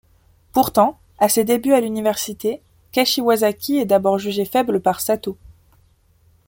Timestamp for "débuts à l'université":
1.43-2.59